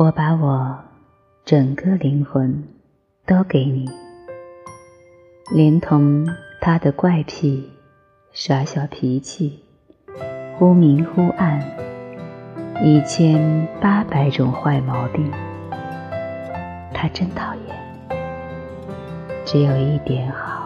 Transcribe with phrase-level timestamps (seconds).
[0.00, 0.78] 我把我
[1.44, 2.62] 整个灵魂
[3.26, 3.84] 都给你。
[5.52, 6.24] 连同
[6.60, 7.68] 他的怪癖
[8.30, 9.58] 耍小脾气
[10.56, 11.60] 忽明忽暗
[12.80, 15.28] 一千八百种坏毛病
[16.94, 17.76] 他真讨厌。
[19.44, 20.57] 只有一点好